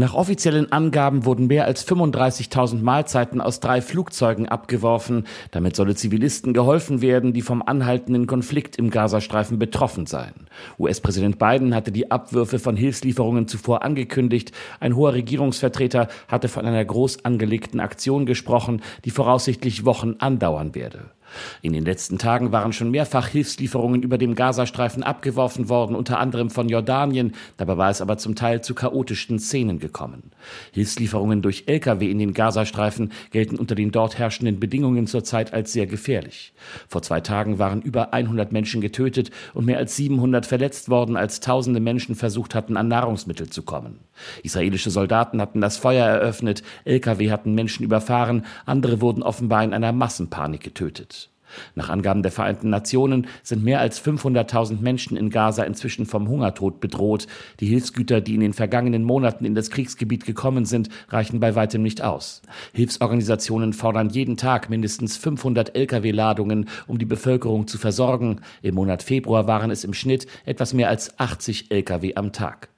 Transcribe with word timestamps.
Nach 0.00 0.14
offiziellen 0.14 0.72
Angaben 0.72 1.26
wurden 1.26 1.48
mehr 1.48 1.66
als 1.66 1.86
35.000 1.86 2.80
Mahlzeiten 2.80 3.38
aus 3.42 3.60
drei 3.60 3.82
Flugzeugen 3.82 4.48
abgeworfen. 4.48 5.26
Damit 5.50 5.76
solle 5.76 5.94
Zivilisten 5.94 6.54
geholfen 6.54 7.02
werden, 7.02 7.34
die 7.34 7.42
vom 7.42 7.60
anhaltenden 7.60 8.26
Konflikt 8.26 8.76
im 8.76 8.88
Gazastreifen 8.88 9.58
betroffen 9.58 10.06
seien. 10.06 10.46
US-Präsident 10.78 11.38
Biden 11.38 11.74
hatte 11.74 11.92
die 11.92 12.10
Abwürfe 12.10 12.58
von 12.58 12.76
Hilfslieferungen 12.76 13.46
zuvor 13.46 13.82
angekündigt. 13.82 14.52
Ein 14.80 14.96
hoher 14.96 15.12
Regierungsvertreter 15.12 16.08
hatte 16.28 16.48
von 16.48 16.64
einer 16.64 16.82
groß 16.82 17.26
angelegten 17.26 17.78
Aktion 17.78 18.24
gesprochen, 18.24 18.80
die 19.04 19.10
voraussichtlich 19.10 19.84
Wochen 19.84 20.14
andauern 20.18 20.74
werde. 20.74 21.10
In 21.62 21.72
den 21.72 21.84
letzten 21.84 22.18
Tagen 22.18 22.52
waren 22.52 22.72
schon 22.72 22.90
mehrfach 22.90 23.28
Hilfslieferungen 23.28 24.02
über 24.02 24.18
dem 24.18 24.34
Gazastreifen 24.34 25.02
abgeworfen 25.02 25.68
worden, 25.68 25.96
unter 25.96 26.18
anderem 26.18 26.50
von 26.50 26.68
Jordanien. 26.68 27.34
Dabei 27.56 27.76
war 27.76 27.90
es 27.90 28.00
aber 28.00 28.18
zum 28.18 28.34
Teil 28.34 28.62
zu 28.62 28.74
chaotischen 28.74 29.38
Szenen 29.38 29.78
gekommen. 29.78 30.30
Hilfslieferungen 30.72 31.42
durch 31.42 31.64
Lkw 31.66 32.10
in 32.10 32.18
den 32.18 32.34
Gazastreifen 32.34 33.12
gelten 33.30 33.56
unter 33.56 33.74
den 33.74 33.90
dort 33.90 34.18
herrschenden 34.18 34.60
Bedingungen 34.60 35.06
zurzeit 35.06 35.52
als 35.52 35.72
sehr 35.72 35.86
gefährlich. 35.86 36.52
Vor 36.88 37.02
zwei 37.02 37.20
Tagen 37.20 37.58
waren 37.58 37.82
über 37.82 38.12
100 38.12 38.52
Menschen 38.52 38.80
getötet 38.80 39.30
und 39.54 39.66
mehr 39.66 39.78
als 39.78 39.96
700 39.96 40.46
verletzt 40.46 40.88
worden, 40.88 41.16
als 41.16 41.40
tausende 41.40 41.80
Menschen 41.80 42.14
versucht 42.14 42.54
hatten, 42.54 42.76
an 42.76 42.88
Nahrungsmittel 42.88 43.50
zu 43.50 43.62
kommen. 43.62 44.00
Israelische 44.42 44.90
Soldaten 44.90 45.40
hatten 45.40 45.60
das 45.60 45.76
Feuer 45.76 46.06
eröffnet, 46.06 46.62
Lkw 46.84 47.30
hatten 47.30 47.54
Menschen 47.54 47.84
überfahren, 47.84 48.44
andere 48.66 49.00
wurden 49.00 49.22
offenbar 49.22 49.64
in 49.64 49.74
einer 49.74 49.92
Massenpanik 49.92 50.62
getötet. 50.62 51.19
Nach 51.74 51.88
Angaben 51.88 52.22
der 52.22 52.32
Vereinten 52.32 52.70
Nationen 52.70 53.26
sind 53.42 53.64
mehr 53.64 53.80
als 53.80 54.02
500.000 54.04 54.80
Menschen 54.80 55.16
in 55.16 55.30
Gaza 55.30 55.62
inzwischen 55.64 56.06
vom 56.06 56.28
Hungertod 56.28 56.80
bedroht. 56.80 57.26
Die 57.60 57.66
Hilfsgüter, 57.66 58.20
die 58.20 58.34
in 58.34 58.40
den 58.40 58.52
vergangenen 58.52 59.04
Monaten 59.04 59.44
in 59.44 59.54
das 59.54 59.70
Kriegsgebiet 59.70 60.24
gekommen 60.24 60.64
sind, 60.64 60.88
reichen 61.08 61.40
bei 61.40 61.54
weitem 61.54 61.82
nicht 61.82 62.02
aus. 62.02 62.42
Hilfsorganisationen 62.72 63.72
fordern 63.72 64.10
jeden 64.10 64.36
Tag 64.36 64.70
mindestens 64.70 65.16
500 65.16 65.74
Lkw-Ladungen, 65.74 66.68
um 66.86 66.98
die 66.98 67.04
Bevölkerung 67.04 67.66
zu 67.66 67.78
versorgen. 67.78 68.40
Im 68.62 68.74
Monat 68.74 69.02
Februar 69.02 69.46
waren 69.46 69.70
es 69.70 69.84
im 69.84 69.94
Schnitt 69.94 70.26
etwas 70.44 70.74
mehr 70.74 70.88
als 70.88 71.18
80 71.18 71.70
Lkw 71.70 72.14
am 72.14 72.32
Tag. 72.32 72.68